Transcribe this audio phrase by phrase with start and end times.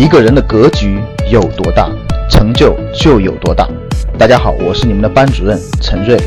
[0.00, 0.98] 一个人的格局
[1.30, 1.90] 有多大，
[2.30, 3.68] 成就就有多大。
[4.18, 6.18] 大家好，我是你们的班主任陈瑞，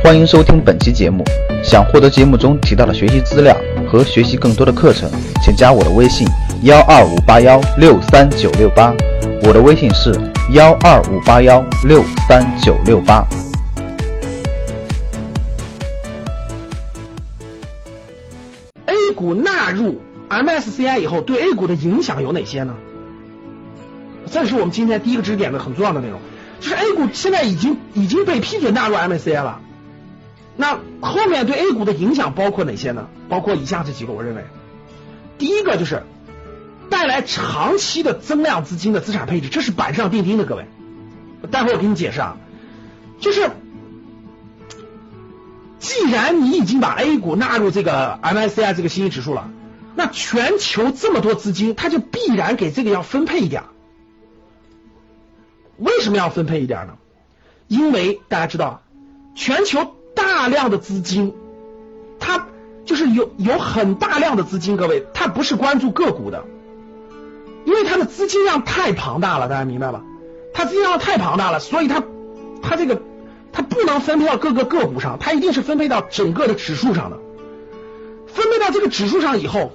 [0.00, 1.24] 欢迎收听本期节目。
[1.60, 3.56] 想获得节目中提到的学习资料
[3.90, 5.10] 和学习更多的课程，
[5.42, 6.24] 请加我的微信
[6.62, 8.94] 幺二五八幺六三九六八。
[9.42, 10.14] 我的微信是
[10.52, 13.26] 幺二五八幺六三九六八。
[18.86, 20.00] A 股纳入
[20.30, 22.72] MSCI 以后，对 A 股的影响有哪些呢？
[24.30, 26.20] 这是我们今天第一个知识点的很重要的内容，
[26.60, 29.60] 就是 A 股现在已经已经被批准纳入 MSCI 了。
[30.56, 33.08] 那后面对 A 股的影响包括哪些呢？
[33.28, 34.44] 包括以下这几个，我认为，
[35.38, 36.02] 第一个就是
[36.88, 40.66] 带来长期的增量资金的资产配置，这是板上钉钉的，各位。
[41.50, 42.38] 待会儿我给你解释啊，
[43.20, 43.50] 就是
[45.78, 49.50] 既然你已经把 A 股纳入这个 MSCI 这个新兴指数了，
[49.94, 53.62] 那全球这么多资金，它就必然给这个要分配一点。
[55.78, 56.94] 为什么要分配一点呢？
[57.68, 58.82] 因为大家知道，
[59.34, 61.34] 全球大量的资金，
[62.18, 62.46] 它
[62.84, 66.44] 就是有有很大量的资金，各位，它不是关注个股的，
[67.64, 70.02] 因为它的资金量太庞大了，大家明白吧？
[70.54, 72.02] 它资金量太庞大了，所以它
[72.62, 73.02] 它这个
[73.52, 77.18] 它不能分配到各个个股上，它一定是分配到整个的指数上的。
[78.26, 79.72] 分配到这个指数上以后，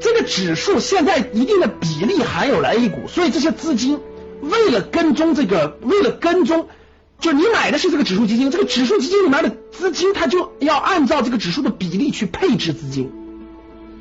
[0.00, 4.00] 这个指数现在一定的比例含有了 A 股，所以这些资金
[4.40, 6.68] 为了跟踪这个，为了跟踪，
[7.18, 13.12] 就你买的是这个指数基金，这个指数基金里面的资金，它就要按照这个指数的比例去配置资金，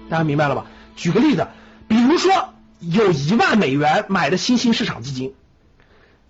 [0.09, 0.66] 大家明白了吧？
[0.95, 1.47] 举个例子，
[1.88, 5.33] 比如说有一万美元买的新兴市场基金，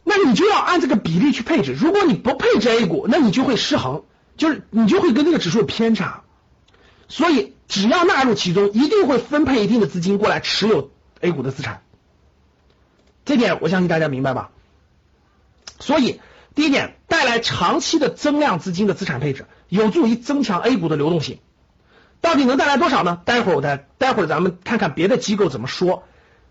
[0.03, 1.73] 那你就要按这个比例去配置。
[1.73, 4.03] 如果你不配置 A 股，那你就会失衡，
[4.38, 6.22] 就是你就会跟这个指数有偏差。
[7.08, 11.81] 所以，只要纳入其中，一定会分配一定的资金过来持有 A 股的资产。
[13.25, 14.52] 这点我相信大家明白吧？
[15.80, 16.21] 所以，
[16.53, 21.39] 第一点，带来长期的增量资金的资产配置，有助于增强 A 股的流动性。
[22.21, 23.20] 到底能带来多少呢？
[23.25, 26.03] 待会儿我再，待会儿咱们看看别的机构怎么说，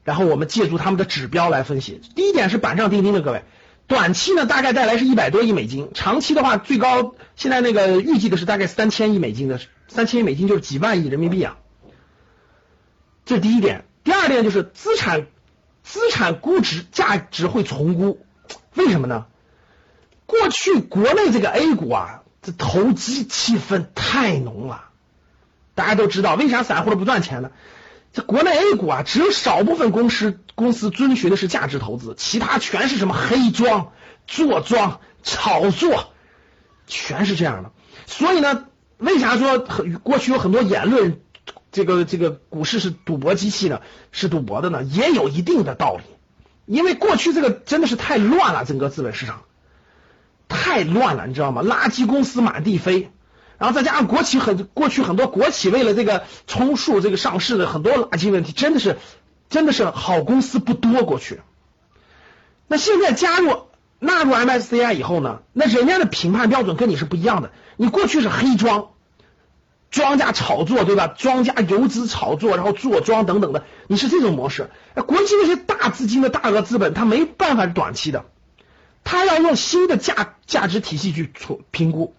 [0.02, 2.00] 然后我们借助他们的指标来分析。
[2.16, 3.44] 第一点是板上钉钉的，各位。
[3.86, 9.60] 短期呢，大概带来是一百多亿美金；长期的话，最高现在那个预计的是大概三千亿美金的，
[9.92, 11.56] 三千亿美金就是几万亿人民币啊。
[13.24, 13.84] 这是第一点。
[14.04, 15.26] 第二点就是资产
[15.84, 18.24] 资产估值价值会重估，
[18.74, 19.26] 为什么呢？
[20.26, 24.86] 过去国内这个 A 股啊，这投机气氛太浓了，
[25.76, 27.52] 大家都知道，为啥散户都不赚钱呢？
[28.12, 33.92] 这国内 A 股啊，只有少部分公司公司遵循的是价值投资，其他全是什么黑庄、
[34.26, 36.12] 坐庄、炒作，
[36.86, 37.70] 全是这样的。
[38.06, 38.66] 所以呢，
[39.02, 41.20] 为啥说很过去有很多言论，
[41.72, 43.80] 这个这个股市是赌博机器呢？
[44.12, 44.84] 是赌博的呢？
[44.84, 46.04] 也有一定的道理。
[46.66, 49.42] 因为过去这个真的是太乱了，整个资本市场
[50.48, 51.62] 太乱了，你知道吗？
[51.62, 53.10] 垃圾公司满地飞。
[53.58, 58.98] 然后再加上国企很过去很多国企为了这个充数这个上市的很多垃圾问题，真的是
[59.48, 61.40] 真的是好公司不多过去。
[62.68, 63.66] 那现在加入
[64.04, 67.52] 纳入 MSCI 以后呢，那人家的评判标准跟你是不一样的。
[67.76, 68.88] 你过去是黑庄，
[69.92, 71.06] 庄家炒作对吧？
[71.06, 74.70] 庄家游资炒作，然后坐庄等等的，你是这种模式。
[75.06, 78.24] 国际那些大资金的大额资本，它没办法是短期的，
[79.04, 82.16] 它要用新的价价值体系去评评估。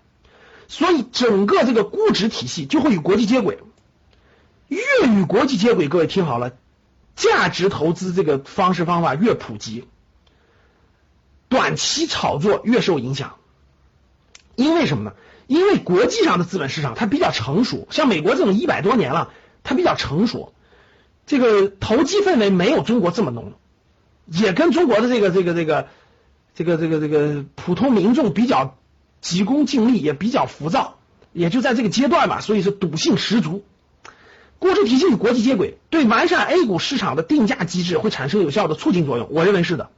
[0.70, 3.60] 所以整个这个估值体系就会与国际接轨，
[4.70, 4.80] 越
[5.10, 6.54] 与国际接轨，各位听好了，
[7.18, 9.86] 价值投资这个方式方法越普及，
[11.54, 13.36] 短期炒作越受影响。
[14.56, 15.14] 因为什么呢？
[15.48, 19.30] 因为国际上的资本市场它比较成熟，像美国这种一百多年了，
[19.64, 20.54] 它比较成熟，
[21.26, 23.54] 这个投机氛围没有中国这么浓，
[24.28, 25.88] 也跟中国的这个这个这个
[26.56, 28.76] 这个这个这个普通民众比较。
[29.24, 30.98] 急功近利也比较浮躁，
[31.32, 33.64] 也就在这个阶段吧，所以是赌性十足。
[34.60, 39.30] 估值体系与国际接轨，对完善 A 股市场的定价机制会产生有效的促进作用。
[39.32, 39.92] 我认为是的，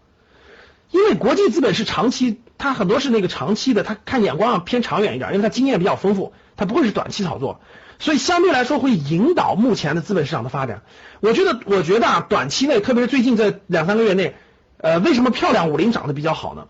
[0.96, 7.60] 因为国际资本是长期，它很多是那个长期的，它看眼光偏长远一点，因为它经验比较丰富，它不会是短期炒作，
[8.00, 10.84] 所以相对来说会引导目前的资本市场的发展。
[11.20, 14.36] 我觉得，我觉得啊，短期内，特别是最近这两三个月内，
[14.78, 16.68] 呃，为什么漂亮五零涨得比较好呢？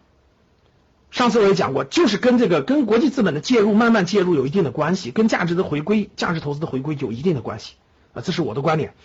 [1.11, 7.75] 上次我也讲过，就是跟这个跟国际资本的介入慢慢介入有一定的关系，跟价值的回归、价值投资的回归有一定的关系
[8.15, 8.95] 啊，这是我的观点。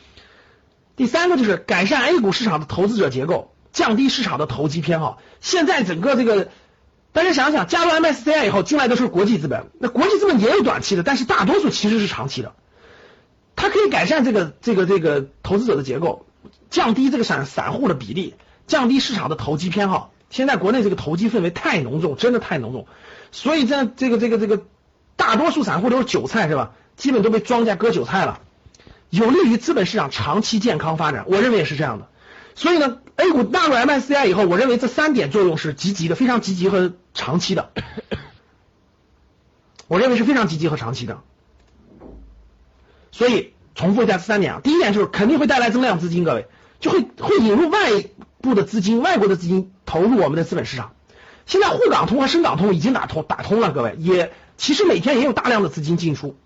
[0.97, 5.21] 第三个就是改善 A 股市场的投资者结构，降低市场的投机偏好。
[5.41, 6.49] 现在整个这个，
[7.13, 12.55] 大家想想，加入 MSCI 以后进来都是国际资本，那国际资本也有短期的，但是大多数其实是长期的，
[13.57, 16.27] 它可以改善这个这个这个投资者的结构。
[16.71, 18.35] 降低这个散散户的比例，
[18.69, 20.13] 降低市场的投机偏好。
[20.31, 22.87] 现在国内这个投机氛围太浓重，真的太浓重，
[23.33, 24.63] 所以在这个这个这个
[25.17, 26.71] 大多数散户都是韭菜是吧？
[26.97, 28.41] 基本都被庄家割韭菜了，
[29.11, 31.25] 有利于资本市场长期健康发展。
[31.27, 32.07] 我认为也是这样的。
[32.55, 37.71] 所以呢，A 股纳入 MSCI 以后，我认为这三点作用是积极的，非常积极和长期的。
[39.89, 41.21] 我认为是非常积极和长期的。
[43.13, 46.47] 所以重复一下这三点啊，第一点就是肯定会带来增量资金，各位
[46.81, 48.05] 就会会引入外
[48.41, 50.93] 部的资金、外国的资金投入我们的资本市场。
[51.45, 56.37] 现在沪港通和深港通已经打通打通了，各位也其实每天也有大量的资金进出。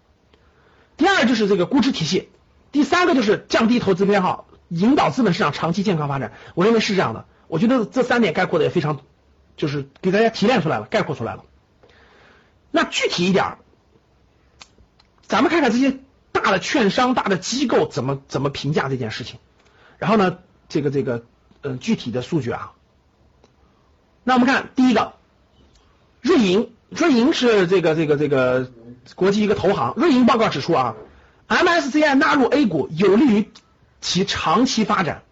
[0.96, 2.30] 第二就是这个估值体系，
[2.72, 4.48] 第三个就是降低投资偏好。
[4.68, 7.26] 引导资本市场长期健康发展，我认为是这样的。
[7.46, 9.00] 我觉得这三点概括的也非常，
[9.56, 11.44] 就是给大家提炼出来了，概括出来了。
[12.70, 13.58] 那具体一点，
[15.22, 15.98] 咱们看看这些
[16.32, 19.38] 大的券商、大的机构怎么怎么评价这件事情。
[19.98, 20.38] 然后呢，
[20.68, 21.24] 这个这个
[21.60, 22.72] 呃具体的数据啊，
[24.24, 25.12] 那我们看第一个，
[26.22, 28.72] 瑞银，瑞银是这个这个这个
[29.14, 30.96] 国际一个投行，瑞银报告指出啊
[31.48, 33.50] ，MSCI 纳入 A 股有利于。
[34.04, 35.22] 其长期发展，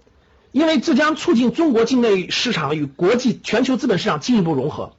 [0.51, 4.95] 因为这将促进中国境内市场与国际全球资本市场进一步融合。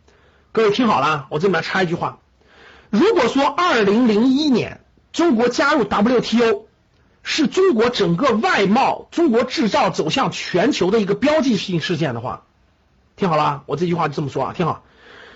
[0.51, 2.19] 各位听好了，我这里面插一句话：
[2.91, 4.81] 如果说二零零一年
[5.11, 6.67] 中国加入 WTO
[7.23, 12.43] 是中国整个外贸、中国制造走向全球的一个标记性事件的话，
[13.15, 14.83] 听好了，我这句话就这么说啊，听好。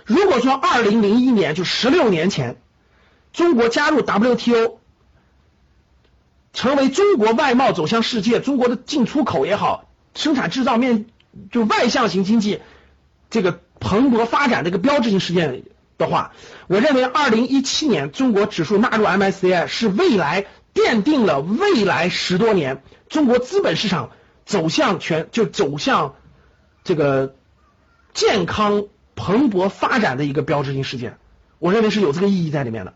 [0.06, 2.62] 如果说二零零一年就十六年前
[3.34, 4.76] 中国加入 WTO。
[6.57, 11.06] 成为中国外贸走向世界，中国的进出口也好，生产制造面
[11.51, 12.62] 就外向型经济
[13.30, 15.62] 这个蓬勃发展的一个标志性事件
[16.00, 16.31] 的话，
[16.65, 24.10] 我认为二零一七年中国指数纳入 MSCI 是未来奠定了未来十多年中国资本市场
[24.44, 26.15] 走向全就走向
[26.83, 27.36] 这个
[28.15, 31.19] 健康蓬勃发展的一个标志性事件，
[31.60, 32.95] 我认为是有这个意义在里面的。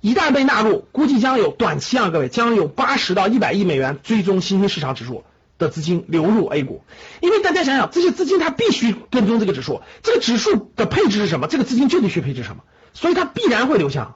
[0.00, 5.24] 一旦被纳入，估计将有短期啊，各位将有八十到一百亿美元追踪新兴市场指数
[5.58, 6.82] 的资金流入 A 股。
[7.20, 12.62] 因为大家想想，这些资金它必须跟踪这个指数，这个指数的配置是什么，这个资金就得去配置什么，
[12.94, 14.14] 所以它必然会流向。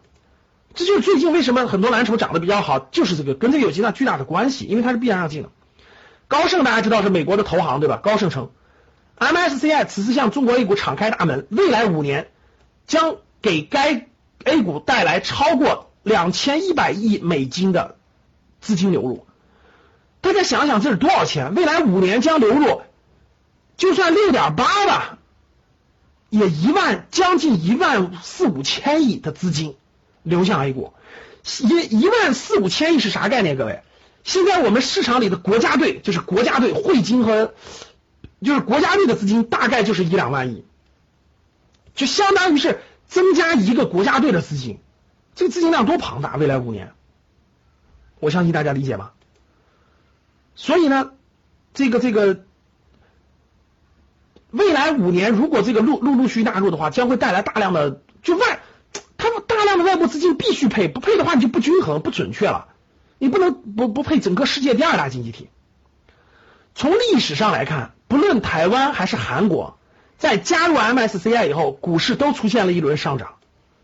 [0.74, 5.50] 这就是最近为什么很多蓝筹涨得比较好，就是这个跟这个有极大巨大的关系，因为它是必然要进的。
[6.28, 8.00] 高盛大家知道是美国的投行对吧？
[8.02, 8.50] 高盛称
[9.18, 12.28] ，MSCI 此次向中国 A 股敞开大门，未来五年
[12.86, 14.08] 将给该。
[14.42, 17.96] A 股带来超过两千一百亿美金的
[18.60, 19.26] 资金流入，
[20.20, 21.54] 大家想想这是多少钱？
[21.54, 22.82] 未来五年将流入，
[23.76, 25.18] 就算六点八吧，
[26.28, 29.76] 也一万将近一万四五千亿的资金
[30.22, 30.92] 流向 A 股，
[31.60, 33.56] 一一万四五千亿是啥概念？
[33.56, 33.82] 各位，
[34.24, 37.54] 现在我们市场里的国家队就是国家队汇金和
[38.42, 40.64] 就是国家队的资金大概就是一两万亿，
[41.94, 42.82] 就相当于是。
[43.14, 44.80] 增加一个国家队的资金，
[45.36, 46.34] 这个资金量多庞大！
[46.34, 46.94] 未来五年，
[48.18, 49.12] 我相信大家理解吧。
[50.56, 51.12] 所以呢，
[51.74, 52.44] 这个这个
[54.50, 58.58] 未来五年，如果这个陆陆陆续纳入的话，将会带来大量的就外，
[59.16, 62.66] 他们大量的外部资金必须配，不配的话你就不均衡、不准确了。
[63.18, 65.50] 你不能不不配整个世界第二大经济体。
[66.74, 69.78] 从历史上来看，不论台湾还是韩国。
[70.18, 73.34] 在加入 MSCI 以后，股市都出现了一轮上涨，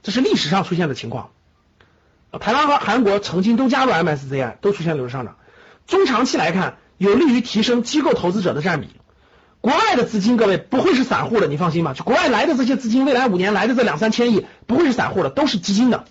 [0.02, 1.30] 这是历史上出现的情况。
[2.40, 5.36] 台湾和韩国曾经都加入 MSCI，都出现了一轮上涨。
[5.86, 8.88] 中长期来看，有利于提升机构投资者的占比。
[9.60, 11.92] 国外的资金，各位不会是散户的，你放心吧。
[11.92, 16.04] 就国外来的这些资金，未来五年来的这两三千亿，不会是散户的，都是基金的。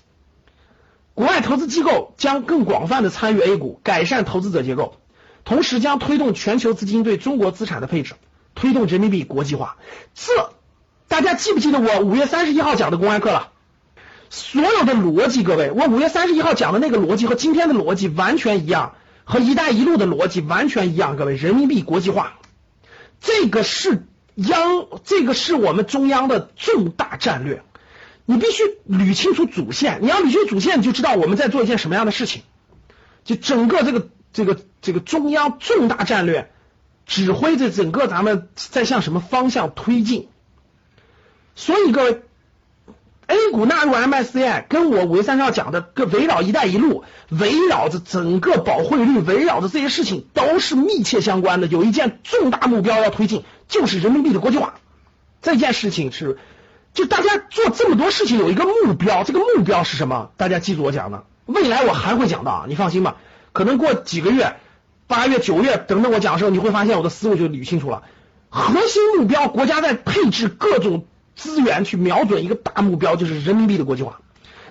[1.15, 4.97] 国外投资机构将更广泛的参与 A 股，改善投资者结构，
[5.45, 8.13] 同时将推动全球资金对中国资产的配置。
[8.55, 9.77] 推动人民币国际化，
[10.13, 10.51] 这
[11.07, 13.51] 大家记不记得我五月三十一号讲的公开课了？
[14.29, 21.17] 所有的逻辑，各位，我五月三十一号讲的那个逻辑和今天的逻辑完全一样，和“一带一路”的逻辑完全一样。
[21.17, 22.33] 各位，人民币国际化，
[23.21, 27.63] 这个是央，这个是我们中央的重大战略，
[28.25, 29.99] 你必须捋清楚主线。
[30.03, 32.43] 你要捋清楚主线，你就知道我们在做一件什么样的事情。
[33.23, 36.51] 就整个这个这个这个中央重大战略。
[37.09, 40.29] 指挥着整个咱们在向什么方向推进，
[41.55, 42.21] 所以各位
[43.25, 51.65] ，A 股纳入 MSCI，跟我五月三十号讲的，跟围绕“一带一路”，围绕着整个保汇率，围绕着这些事情都是密切相关的。
[51.67, 54.75] 有一件重大目标要推进，就是人民币的国际化。
[55.41, 56.37] 这件事情是，
[56.93, 60.29] 就大家做这么多事情有一个目标，这个目标是什么？
[60.37, 63.17] 大家记住我讲的，未来我还会讲到，你放心吧。
[63.51, 64.57] 可能过几个月。
[65.09, 68.03] 八月、九月等等我讲的时候，你会发现我的思路就捋清楚了。
[68.49, 74.21] 核心目标，国家在配置各种资源去瞄准一个大目标，就是人民币的国际化。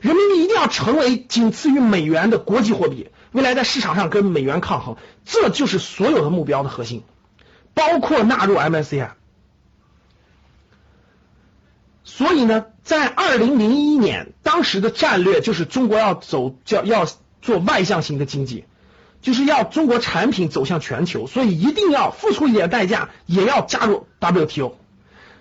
[0.01, 7.03] 人民币一定要成为仅次于美元的国际货币，未来在市场上跟美元抗衡，这就是所有的目标的核心，
[7.75, 9.09] 包括纳入 MSCI。
[12.05, 17.09] 所以呢，在二零零一年，当时的战略就是中国要走叫要
[17.43, 18.65] 做外向型的经济，
[19.29, 24.75] 就是要中国产品走向全球，所以一定要付出一点代价，也要加入 WTO。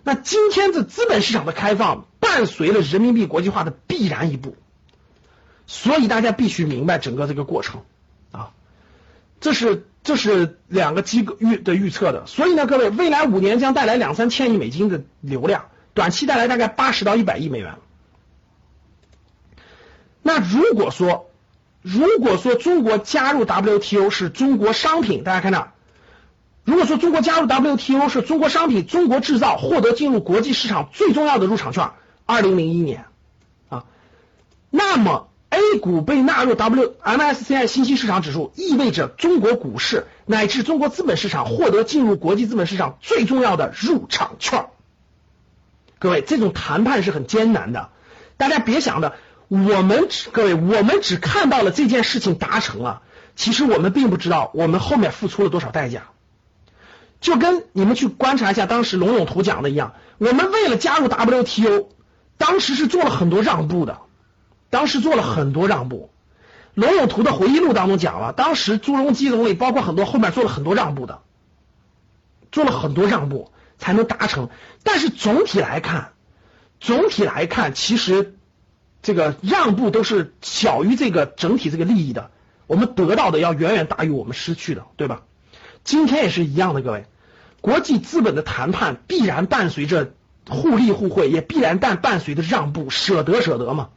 [0.04, 4.58] 那今天的资本市场的开放，伴随了人民币国际化的必然一步，
[5.68, 7.84] 所以大家必须明白整个这个过程
[8.34, 8.52] 啊，
[9.40, 17.76] 这是这是两个机构预的预测的，所以呢，各位，未来五年将带来两三千亿美金的流量，短期带来大概八十到一百亿美元。
[20.24, 21.27] 那如果说
[21.88, 25.72] 如果说中国加入 WTO 是中国商品，大家看到。
[26.66, 31.92] 如果说中国加入 WTO 是中国商品中国制造获得进入国际市场最重要的入场券，
[32.26, 33.06] 二零零一年
[33.70, 33.86] 啊，
[34.70, 44.66] 那么 A 股被纳入 W MSCI 新兴市场指数，意味着中国股市乃至中国资本市场获得进入国际资本市场最重要的入场券。
[46.00, 47.92] 各位，这种谈判是很艰难的，
[48.36, 49.16] 大家别想着，
[49.48, 53.02] 我们只各位，我们只看到了这件事情达成了，
[53.36, 56.10] 其实我们并不知道我们后面付出了多少代价。
[57.20, 61.90] 就跟你们去观察一下当时龙永图讲的一样，我们为了加入 WTO，
[62.38, 64.00] 当时是做了很多让步的，
[64.70, 66.12] 当时做了很多让步。
[66.76, 71.22] 龙永图的回忆录当中讲了，当时朱镕基总理包括很多后面做了很多让步的，
[72.52, 74.50] 做了很多让步才能达成。
[74.84, 76.12] 但是总体来看，
[76.80, 78.37] 总体来看，其实
[79.02, 82.32] 这个让步都是小于这个整体这个利益的，
[82.68, 85.22] 我们得到的要远远大于我们失去的，对吧？
[85.84, 87.06] 今天也是一样的，各位，
[87.62, 90.14] 国际资本的谈判必然伴随着
[90.50, 93.90] 互利互惠，也必然但伴随着让步，舍得舍得嘛。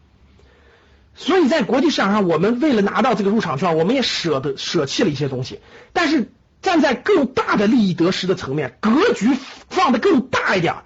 [1.17, 5.61] 所以在国际市场上，我们为了拿到这个入场券，我们也舍得舍弃了一些东西。
[5.93, 6.31] 但是
[6.63, 9.37] 站在更大的利益得失的层面，格局
[9.69, 10.77] 放的更大一点，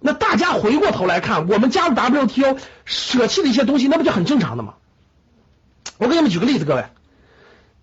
[0.00, 4.74] 那大家回过头来看，我们加入 WTO 舍弃的一些东西，那不就很正常的吗？
[5.98, 6.84] 我给你们举个例子，各位。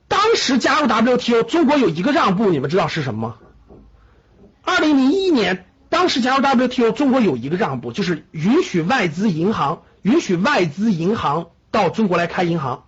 [0.08, 3.36] 当时加入 WTO，中国有一个让步，你们知道是什么吗？
[4.64, 12.86] 二零零一年，当时加入 WTO，中国有一个让步，就是允许外资银行允许外资银行到中国来开银行。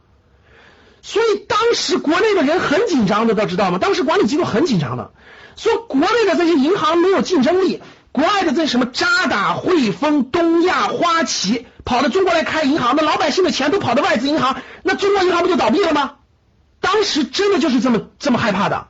[1.02, 3.78] 所以当时国内的人很紧张的，都知道吗？
[3.78, 5.12] 当时管理机构很紧张的，
[5.56, 7.82] 说国内的这些银行没有竞争力，
[8.12, 16.14] 国外的这什么渣打、汇丰、东亚、花旗跑到中国来开银行，那老百姓的钱都跑到外资银行，那中国银行不就倒闭了吗？
[16.82, 18.88] 当时真的就是这么这么害怕的，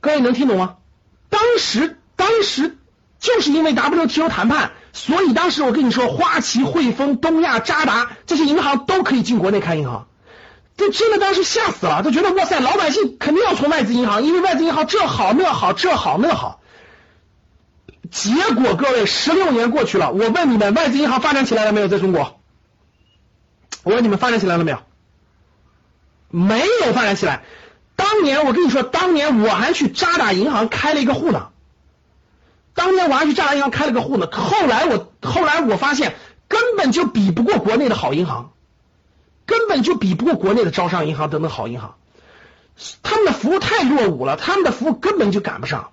[0.00, 0.76] 各位能听懂吗？
[1.28, 2.78] 当时当时
[3.18, 10.06] 就是因为 WTO 谈判，所以当时我跟你说，花旗、汇丰、东亚、渣打这些银行都可以进国内开银行，
[10.78, 16.60] 这真的当时吓死了，都觉得哇塞，老百姓肯定要从外资银行，因为外资银行这好那好这好那好。
[18.12, 21.88] 结果各位，十六年过去了，我问你们，外资银行发展起来了没有？
[21.88, 22.40] 在中国，
[23.84, 24.78] 我问你们，发展起来了没有？
[26.28, 27.42] 没有发展起来。
[27.96, 31.48] 当年我跟你说，当年我还去渣打银行开了一个户呢。
[32.74, 34.28] 当年我还去渣打银行开了个户呢。
[34.30, 36.14] 后来我后来我发现，
[36.48, 38.52] 根本就比不过国内的好银行，
[39.46, 41.94] 根本就比不过国内的招商银行等等好银行。
[43.02, 45.92] 他们的服务太落伍了，他们的服务根本就赶不上。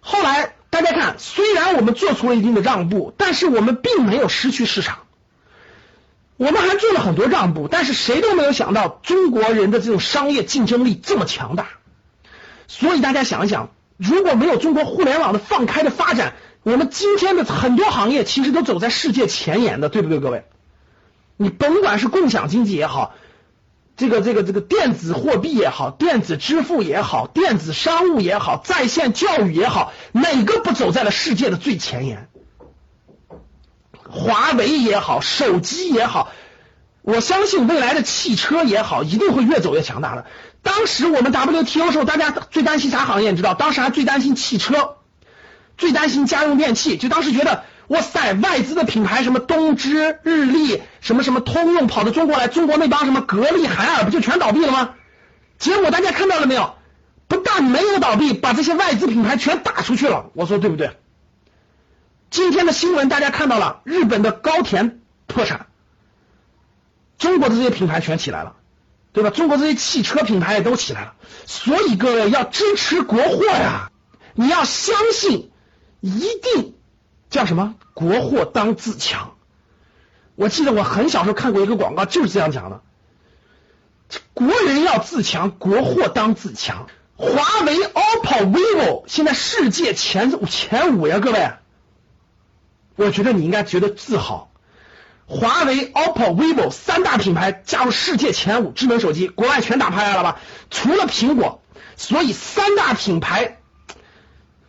[0.00, 5.00] 后来大家看，虽然我们做出了一定的让步，但是我们并没有失去市场。
[6.36, 11.66] 我们还做了很多让步，但是谁都没有想到中国人的这种商业竞争力这么强大。
[12.66, 20.44] 所以大家想一想，如果没有中国互联网的放开的发展，我们今天的很多行业其实都走在世界前沿的，对不对，各位？
[21.36, 23.14] 你甭管是共享经济也好，
[24.00, 32.30] 这个这个这个电子货币也好，电子支付也好，电子商务也好，在线教育也好，哪个不走在了世界的最前沿？
[34.08, 36.30] 华为也好，手机也好，
[37.02, 40.24] 我相信未来的汽车也好，一定会越走越强大的。
[40.62, 43.32] 当时我们 WTO 时候，大家最担心啥行业？
[43.32, 43.52] 你知道？
[43.52, 44.96] 当时还最担心汽车，
[45.76, 46.96] 最担心家用电器。
[46.96, 54.94] 就当时觉得，哇塞，外资的品牌什么东芝、日立、什么什么通用跑到中国来，中国那帮什么格力、海尔不就全倒闭了吗？
[55.58, 56.74] 结果大家看到了没有？
[57.26, 60.30] 不但没有倒闭，把这些外资品牌全打出去了。
[60.34, 60.96] 我说对不对？
[62.30, 65.66] 今天的新闻大家看到了，日本的高田破产，
[67.18, 68.54] 中国的这些品牌全起来了。
[69.12, 69.30] 对吧？
[69.30, 73.90] 中国这些汽车品牌也都起来了，所以各位要支持国货呀！
[74.34, 75.50] 你要相信，
[76.00, 76.74] 一定
[77.30, 77.76] 叫什么？
[77.94, 79.34] 国货当自强。
[80.34, 82.82] 我记得我很小时候看过一个广告，就是这样讲的：
[84.34, 86.88] 国人要自强，国货当自强。
[87.16, 91.50] 华为、OPPO、vivo 现在世界前前五呀，各位，
[92.96, 94.50] 我觉得你应该觉得自豪。
[95.26, 100.40] 华为、OPPO、vivo 三大品牌加入世界前五智能手机，国外全打趴下了吧？
[100.70, 101.62] 除了苹果，
[101.96, 103.59] 所以三大品牌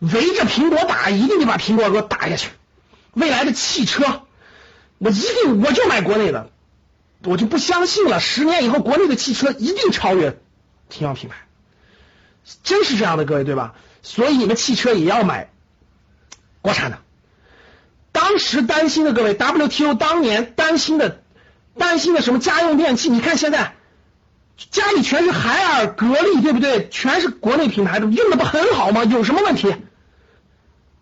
[0.02, 2.50] 围着苹果打，一定得把苹果给我打下去。
[3.12, 4.22] 未来的汽车，
[4.98, 6.50] 我一定我就买国内的，
[7.22, 8.18] 我就不相信了。
[8.18, 10.38] 十年以后，国内的汽车一定超越
[10.90, 11.36] 同样品牌，
[12.64, 13.74] 真是这样的，各位对吧？
[14.02, 15.50] 所以你们汽车也要买
[16.62, 16.98] 国产的。
[18.10, 21.22] 当时担心的各位，WTO 当年担心的
[21.78, 23.08] 担心的什么家用电器？
[23.08, 23.74] 你看现在
[24.70, 26.88] 家里全是海尔、格力，对不对？
[26.88, 29.04] 全是国内品牌的，用的不很好吗？
[29.04, 29.74] 有什么问题？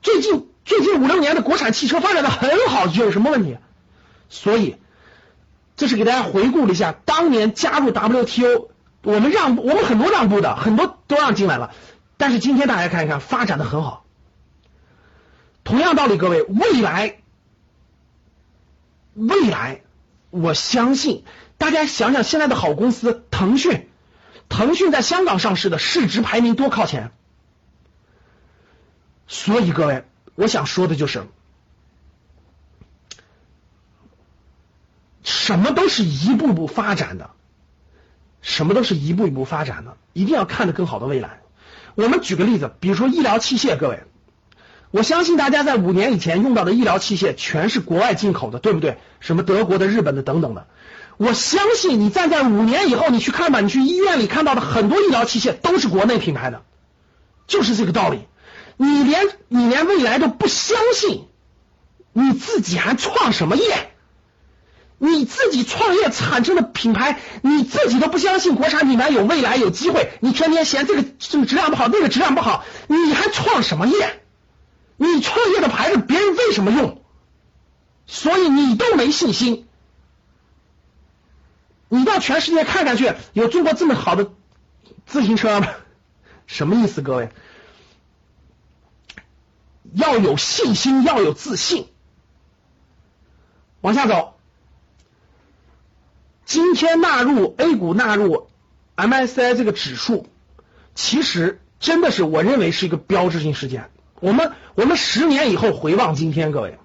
[0.02, 3.58] 最近最近五六年的国产汽车发展的很好，有什么问题？
[4.28, 4.76] 所以
[5.76, 8.70] 这是给大家回顾了一下，当年加入 WTO，
[9.02, 11.72] 我们让我们很多让步的，很多都让进来了，
[12.16, 14.04] 但是今天大家看一看，发展的很好。
[15.64, 17.18] 同样道理，各位，未来，
[19.14, 19.82] 未来，
[20.30, 21.24] 我相信
[21.58, 23.88] 大家想想，现在的好公司，腾讯，
[24.48, 27.12] 腾讯在香港上市的市值排名多靠前。
[29.32, 30.02] 所以各位，
[30.34, 31.22] 我想说的就是，
[35.22, 37.30] 什么都是一步步发展的，
[38.42, 41.42] 什么都是一步一步发展的，一定要看得更好的未来。
[41.94, 44.02] 我们举个例子，比如说医疗器械，各位。
[44.90, 48.98] 我相信大家在五年以前用到的医疗器械全是国外进口的，对不对？
[49.20, 50.66] 什么德国的、日本的等等的。
[51.18, 56.64] 我相信你站在五年以后，你去看吧，你去医院里看到的很多医疗器械都是国内品牌的，
[57.46, 58.26] 就是这个道理。
[58.82, 61.28] 你连你连未来都不相信，
[62.14, 63.92] 你自己还创什么业？
[64.96, 74.22] 你自己创业产生的品牌，你自己都不相信国产品牌有未来有机会，你天天嫌这个这个质量不好，那个质量不好，你还创什么业？
[74.96, 77.02] 你创业的牌子别人为什么用？
[78.06, 79.68] 所以你都没信心。
[81.90, 84.30] 你到全世界看看去，有中国这么好的
[85.04, 85.68] 自行车吗？
[86.46, 87.28] 什么意思，各位？
[89.94, 91.86] 要有信心，要有自信。
[93.80, 94.34] 往下走，
[96.44, 98.48] 今天纳入 A 股纳入
[98.96, 100.26] MSCI 这个指数，
[100.94, 103.90] 其实真的是我认为是一个标志性事件。
[104.20, 106.78] 我们我们十年以后回望今天，各位，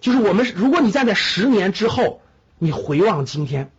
[0.00, 2.20] 就是我们如果你站在十年之后，
[2.58, 3.70] 你回望今天，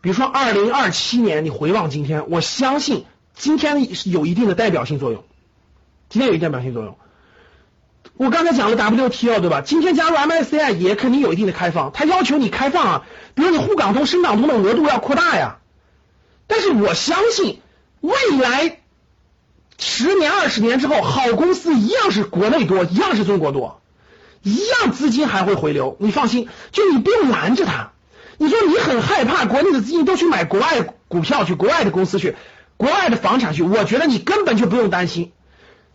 [0.00, 5.24] 比如说二零二七年，你回望今天，我相信今天有一定的代表性作用。
[6.08, 6.96] 今天有一定代表性作用。
[8.20, 9.62] 我刚才讲了 WTO 对吧？
[9.62, 13.02] 今天加入 MSCI 也肯定有一定的开放，它要求你开放啊，
[13.34, 15.56] 比如你沪港通、深港通的额度要扩大呀。
[16.46, 17.62] 但是我相信
[18.02, 18.76] 未来。
[19.78, 23.80] 十年、二十年之后，好公司一样是国内多，一样是中国多，
[24.42, 25.96] 一样资金还会回流。
[25.98, 27.92] 你放心，就你不用拦着他。
[28.36, 32.36] 你说你很害怕国内的资金都去买国外股票去，国外的公司去，
[32.76, 35.32] 国外的房产去，我觉得你根本就不用担心。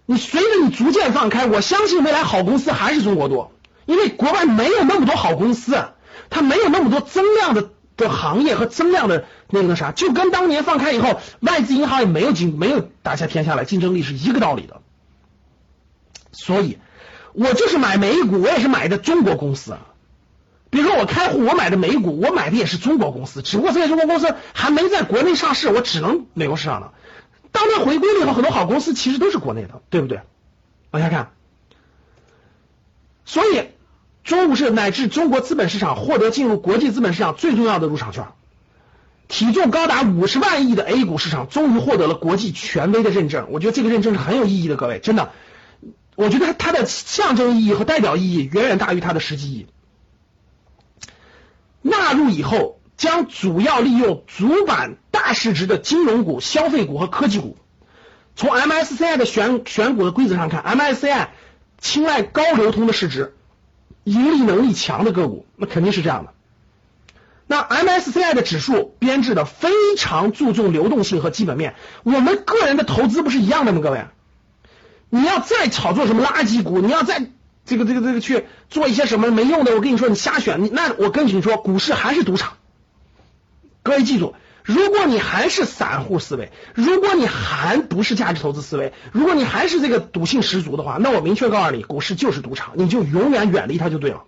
[0.06, 3.52] 你随着你逐渐放开，我相信未来好公司还是中国多，
[3.86, 5.78] 因为国外没有那么多好公司，
[6.30, 7.70] 它没有那么多增量的。
[7.98, 14.82] 的行业和增量的那个啥，就跟当年放开以后，外资银行也没有竞没有打下天下来，竞争力是一个道理的。
[16.34, 16.78] 所以，
[17.32, 19.78] 我就是买美股，我也是买的中国公司。
[20.70, 26.92] 比如说我开户，我买的美股，我买的也是中国公司，只不过这些中国公司还没在国内上市，我只能美国市场了。
[27.56, 30.20] 当年回归了以后，很多好公司其实都是国内的，对不对？
[30.92, 31.32] 往下看，
[33.26, 33.70] 所以。
[34.26, 38.26] 中股市乃至中国资本市场获得进入国际资本市场最重要的入场券，
[39.28, 43.50] 体重高达五十万亿的 A 股市场终于获得了国际权威的认证。
[43.52, 45.32] 我觉得这个认证是很有意义的，各位，真的，
[46.16, 49.68] 我觉得它的象征意义和代表意义远远大于它的实际意义。
[51.84, 57.58] 纳入以后，将主要利用主板大市值的金融股、消费股和科技股。
[58.36, 61.30] 从 MSCI 的选选股的规则上看，MSCI
[61.80, 63.34] 青睐高流通的市值。
[64.04, 66.34] 盈利能力强的个股，那肯定是这样的。
[67.48, 71.74] 那 MSCI 的指数编制的非常注重流动性和基本面。
[72.04, 73.82] 我们个人的投资不是一样的吗？
[73.82, 74.06] 各位，
[75.10, 77.32] 你要再炒作什么垃圾股，你要再
[77.66, 82.58] 这个这个这个去做一些什么没用的，我跟你说，你瞎选，你那我跟你说，股市还是赌场。
[83.82, 84.36] 各位记住，
[84.66, 94.24] 如果你还是散户思维，如果你还不是价值投资思维，如果你还是这个赌性十足的话，那我明确告诉你，股市就是赌场，你就永远远离它就对了。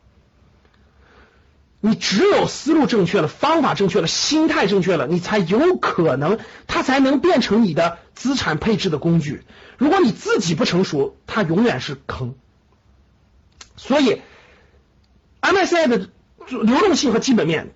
[1.79, 9.43] 你只有思路正确了，方法正确了，心态正确了，你才有可能，它才能变成你的资产配置的工具。
[9.77, 12.35] 如果你自己不成熟，它永远是坑。
[13.75, 14.21] 所以
[15.41, 16.09] ，MSCI 的
[16.49, 17.75] 流动性和基本面，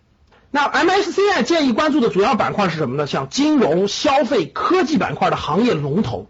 [0.52, 3.08] 那 MSCI 建议关注的主要板块是什么呢？
[3.08, 6.28] 像金融、消费、科技板块的行业龙头，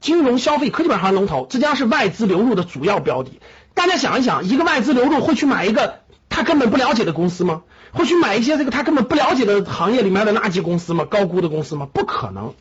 [0.00, 3.40] 金融、消费、科技板块龙头，这将是外资流入的主要标的。
[3.74, 6.00] 大家想一想，一个外资流入会去买一个？
[6.28, 7.62] 他根本不了解的公司吗？
[7.92, 11.04] 会去买一些这个他根本不了解的行业里面的垃圾公司吗？
[11.04, 11.88] 高估的公司吗？
[11.92, 12.54] 不可能，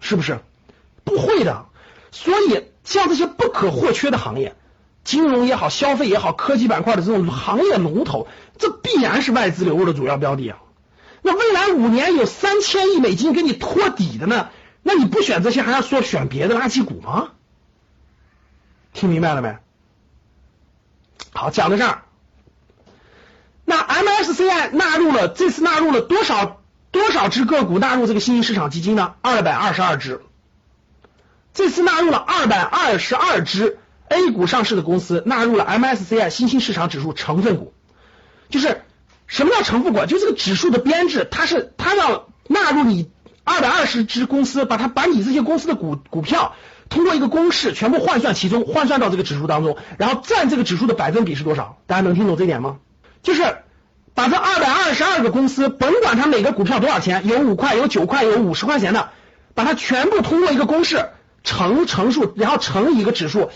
[0.00, 0.38] 是不是？
[1.04, 1.66] 不会的。
[2.12, 4.54] 所以像这些不可或缺的行业，
[5.06, 8.26] 金融也好，消费也好，科技板块的这种行业龙头，
[8.58, 10.58] 这必然是外资流入的主要标的啊。
[11.22, 14.50] 那未来五年有三千亿美金给你托底的呢？
[14.82, 17.28] 那你不选这些，还要说选别的垃圾股吗？
[18.92, 19.56] 听明白了没？
[21.32, 22.02] 好，讲到这儿。
[23.64, 29.14] 那 MSCI 纳入了这次纳入了多少多少只个股纳入这个新兴市场基金呢？
[29.22, 30.20] 二百二十二只。
[31.52, 37.72] 这次纳入了二百二十二只 A 股上市的公司纳入了 MSCI 新兴市场指数成分股。
[38.48, 38.82] 就是
[39.26, 40.06] 什么叫成分股？
[40.06, 43.10] 就这个指数的编制，它是它要纳入你
[43.42, 46.54] 二百二十只公司，把它把你这些公司的股股票
[46.88, 51.78] 通过一个公式全部换算其中，换算到这个指数当中，然后占这个指数的百分比是多少？
[51.86, 52.76] 大家能听懂这点吗？
[53.22, 53.42] 就是
[54.14, 59.10] 把这二百二十二个公司，甭管它每个股票多少钱，有五块、有九块、有五十块钱的，
[59.54, 61.08] 把它全部通过一个公式
[61.42, 63.50] 乘乘数，然后乘一个指数，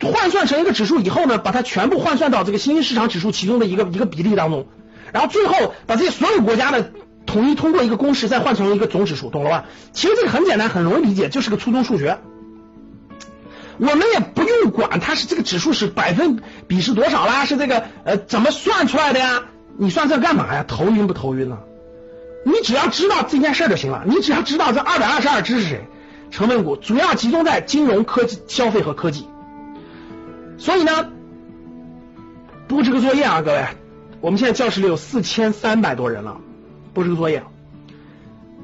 [0.00, 4.66] 换算成一个指数以后呢，把它全部换算到这个新兴市场指数其中的一个一个比例当中，
[5.12, 6.92] 然后最后把这些所有国家的
[7.24, 9.64] 统一通过一个公式再换成一个总指数，懂了吧？
[9.92, 12.18] 其实这个很简单，很容易理解，就是个初中数学。
[13.78, 19.44] 我们也不用管它是这个指数是百分比是多少啦，是这个呃怎么算出来的呀？
[19.78, 20.64] 你算这干嘛呀？
[20.66, 21.58] 头晕不头晕呢？
[22.44, 24.04] 你只要知道这件事就行了。
[24.06, 25.86] 你只要知道这二百二十二只是谁，
[26.30, 29.26] 成分股主要集中在金融、科技、消费和科技。
[30.58, 31.10] 所以呢，
[32.68, 33.64] 布置个作业啊，各位，
[34.20, 36.38] 我们现在教室里有四千三百多人了，
[36.94, 37.44] 布置个作业。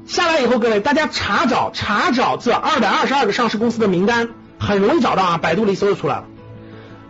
[0.05, 4.29] 下来以后，各位大家查找查找这二百二十二个上市公司的名单。
[4.59, 6.25] 很容易找到啊，百度里搜就出来了。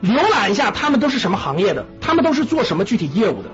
[0.01, 1.85] 浏览一下，他们都是什么行业的？
[2.01, 3.49] 他们都是做什么具体业务的？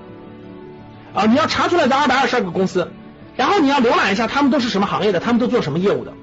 [1.12, 2.90] 啊，你要查出来这二百二十二个公司，
[3.36, 5.20] 然后你要浏览一下，他们都是什么行业的？
[5.20, 6.14] 他们都做什么业务的？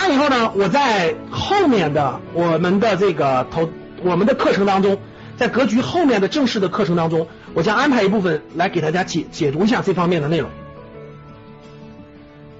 [0.00, 3.68] 完以后呢，我在后面的我们的这个投
[4.02, 4.98] 我们的课程当中，
[5.36, 10.50] 在格局后面的正式的课程当中，我将安排一部分来给大家解解读一下这方面的内容。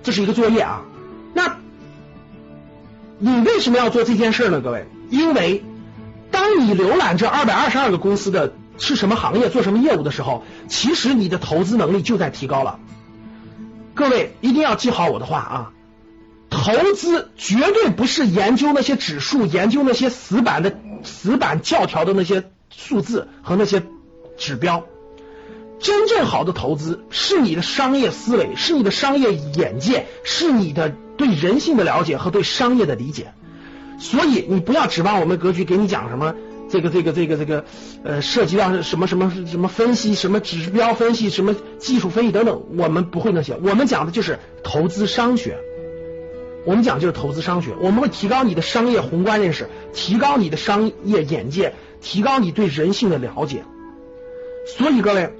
[0.02, 0.82] 这是一个作业啊，
[1.34, 1.56] 那。
[3.22, 4.62] 你为什么要做这件事呢？
[4.62, 5.62] 各位，因为
[6.30, 12.78] 当你浏览这二百二十二个公司的是什么行业、做什么业务的时候，其实你的投资能力就在提高了。
[13.92, 15.72] 各位一定要记好我的话啊！
[16.50, 23.82] 投资绝对不是研究那些指数、研究那些死板的、死板教条的那些数字和那些
[24.36, 24.84] 指标。
[25.78, 30.94] 真正好的投资是你的商业思维，是你的商业眼界，是你的。
[31.20, 33.34] 对人性的了解和对商业的理解，
[33.98, 36.34] 所以你不要指望我们格局给你讲什么
[36.70, 37.66] 这个这个这个这个
[38.02, 45.58] 呃涉及到什么什么什么分析什么指标分析什么技术分析等等，我们不会那些，我们讲的就是投资商学，
[46.64, 53.64] 我们讲就是投资商学，我们会提高你的商业宏观认识，提高你的商业眼界，提高你对人性的了解。
[54.76, 55.32] 所以各位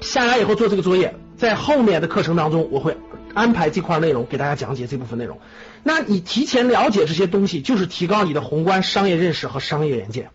[0.00, 2.96] 下来以后做这个作业，在后面的课程当中我会。
[3.32, 5.38] 安排这块内容给大家讲解这部分内容，
[5.84, 10.30] 那你提前了解这些东西，就是提高你的宏观商业认识和商业眼界。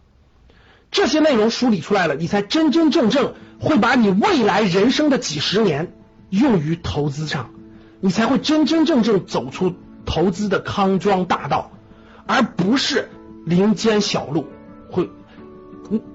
[0.91, 5.91] 这些内容梳理出来了，你才真真正正会把你未来人生的几十年
[6.29, 7.49] 用于投资上，
[8.05, 9.73] 你才会真真正正走出
[10.05, 11.71] 投资的康庄大道，
[12.27, 13.09] 而不是
[13.47, 14.45] 林间小路，
[14.91, 15.09] 会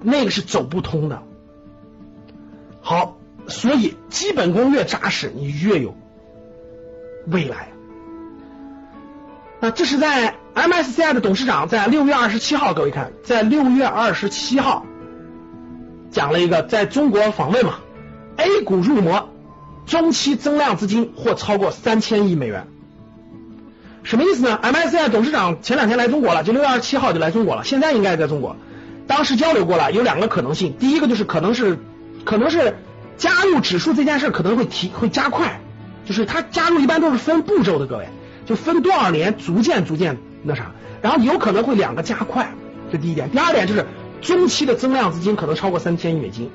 [0.00, 1.20] 那个是走不通的。
[2.81, 3.16] 好，
[3.48, 5.96] 所以基本功越扎实，你越有。
[7.26, 7.70] 未来，
[9.59, 14.87] 那这是在 MSCI 的董事长在六月二十七号，各位看，在六月二十七号
[16.12, 17.81] 讲了一个在中国访问嘛
[18.37, 19.29] ，A 股入魔，
[19.90, 22.66] 中期增量资金或超过三千亿美元，
[24.03, 28.57] 什么意思呢？MSCI 董事长前两天来中国了，就六月二十七号就来中国了，现在应该在中国，
[29.07, 31.79] 当时交流过了，有两个可能性，第一个就是可能是
[32.24, 32.76] 可能是。
[33.20, 35.61] 加入指数这件事可能会提会加快，
[36.07, 38.09] 就是它加入一般都是分步骤的，各位
[38.46, 40.72] 就分多少年，逐渐逐渐那啥，
[41.03, 42.55] 然后有可能会两个加快，
[42.90, 43.31] 这第一点。
[43.31, 43.85] 第二点就是
[44.22, 46.50] 中期的增量资金可能超过三千亿美金，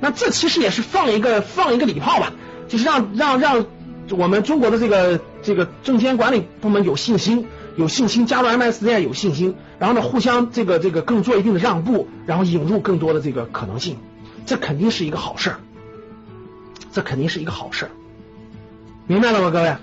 [0.00, 2.32] 那这其实也是放一个放一个礼炮吧，
[2.72, 3.66] 就是让让让
[4.10, 7.46] 我们中国的这个这个证监管理部门有信心。
[7.74, 13.96] 有信心加入 MSCI 有信心，然后呢，互相这个这个更做一定的让步，然后引入更多的这个可能性，
[14.44, 15.56] 这肯定是一个好事儿，
[16.92, 17.90] 这肯定是一个好事儿，
[19.06, 19.74] 明白了吗，各位？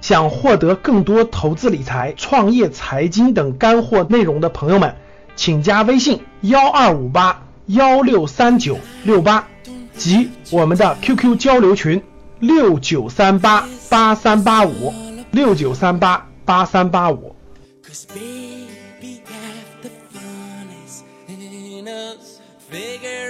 [0.00, 4.96] 想获得更多投资理财、创业、财经等干货内容的朋友们，
[5.36, 9.46] 请加微信幺二五八幺六三九六八
[9.96, 12.02] 及我们的 QQ 交流群
[12.40, 14.92] 六九三八八三八五
[15.30, 17.34] 六九三八八三八五。
[22.70, 23.23] Figure